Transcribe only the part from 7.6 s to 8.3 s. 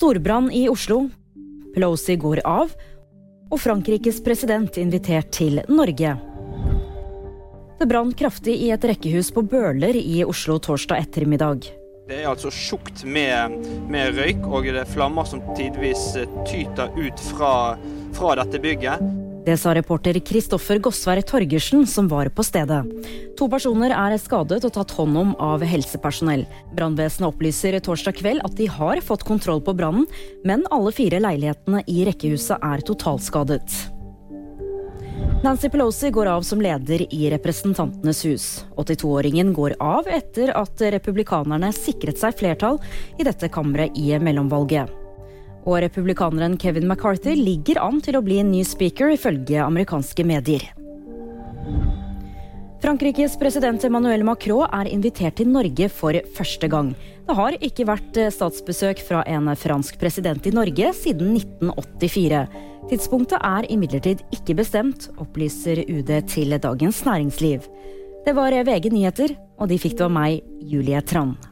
Det brant